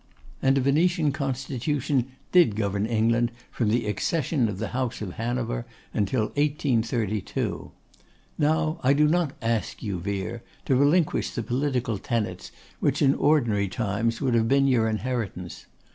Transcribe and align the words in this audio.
And 0.41 0.57
a 0.57 0.61
Venetian 0.61 1.11
constitution 1.11 2.13
did 2.31 2.55
govern 2.55 2.87
England 2.87 3.31
from 3.51 3.69
the 3.69 3.85
accession 3.85 4.49
of 4.49 4.57
the 4.57 4.69
House 4.69 4.99
of 4.99 5.13
Hanover 5.13 5.67
until 5.93 6.21
1832. 6.29 7.69
Now 8.39 8.79
I 8.81 8.93
do 8.93 9.07
not 9.07 9.33
ask 9.43 9.83
you, 9.83 9.99
Vere, 9.99 10.41
to 10.65 10.75
relinquish 10.75 11.29
the 11.29 11.43
political 11.43 11.99
tenets 11.99 12.51
which 12.79 13.03
in 13.03 13.13
ordinary 13.13 13.67
times 13.67 14.21
would 14.21 14.33
have 14.33 14.47
been 14.47 14.65
your 14.67 14.89
inheritance. 14.89 15.67